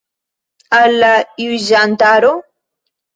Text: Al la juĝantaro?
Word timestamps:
Al 0.77 0.95
la 1.03 1.11
juĝantaro? 1.41 2.33